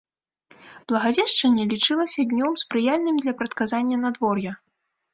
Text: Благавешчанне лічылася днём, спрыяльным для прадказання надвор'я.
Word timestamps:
Благавешчанне 0.91 1.63
лічылася 1.75 2.21
днём, 2.33 2.59
спрыяльным 2.65 3.23
для 3.23 3.39
прадказання 3.41 4.05
надвор'я. 4.09 4.61